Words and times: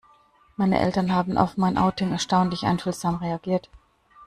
Meine 0.55 0.79
Eltern 0.79 1.11
haben 1.13 1.37
auf 1.37 1.57
mein 1.57 1.77
Outing 1.77 2.11
erstaunlich 2.11 2.63
einfühlsam 2.63 3.17
reagiert. 3.17 3.69